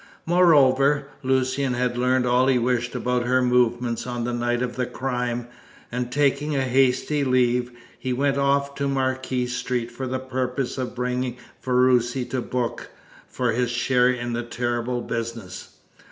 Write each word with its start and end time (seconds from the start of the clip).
Moreover, 0.25 1.09
Lucian 1.21 1.75
had 1.75 1.95
learned 1.95 2.25
all 2.25 2.47
he 2.47 2.57
wished 2.57 2.95
about 2.95 3.27
her 3.27 3.39
movements 3.39 4.07
on 4.07 4.23
the 4.23 4.33
night 4.33 4.63
of 4.63 4.75
the 4.75 4.87
crime, 4.87 5.45
and 5.91 6.11
taking 6.11 6.55
a 6.55 6.63
hasty 6.63 7.23
leave, 7.23 7.69
he 7.99 8.11
went 8.11 8.35
off 8.39 8.73
to 8.73 8.87
Marquis 8.87 9.45
Street 9.45 9.91
for 9.91 10.07
the 10.07 10.17
purpose 10.17 10.79
of 10.79 10.95
bringing 10.95 11.37
Ferruci 11.59 12.25
to 12.31 12.41
book 12.41 12.89
for 13.27 13.51
his 13.51 13.69
share 13.69 14.09
in 14.09 14.33
the 14.33 14.41
terrible 14.41 15.01
business. 15.01 15.75